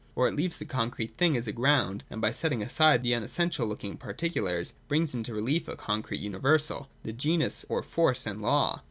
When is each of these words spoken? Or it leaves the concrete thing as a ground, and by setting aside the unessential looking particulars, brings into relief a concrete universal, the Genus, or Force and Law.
Or 0.15 0.27
it 0.27 0.35
leaves 0.35 0.57
the 0.57 0.65
concrete 0.65 1.15
thing 1.15 1.37
as 1.37 1.47
a 1.47 1.51
ground, 1.51 2.05
and 2.09 2.19
by 2.19 2.31
setting 2.31 2.63
aside 2.63 3.03
the 3.03 3.13
unessential 3.13 3.67
looking 3.67 3.97
particulars, 3.97 4.73
brings 4.87 5.13
into 5.13 5.31
relief 5.31 5.67
a 5.67 5.75
concrete 5.75 6.21
universal, 6.21 6.89
the 7.03 7.13
Genus, 7.13 7.65
or 7.69 7.83
Force 7.83 8.25
and 8.25 8.41
Law. 8.41 8.79